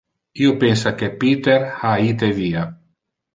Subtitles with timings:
[0.45, 2.65] Io pensa que Peter ha ite via.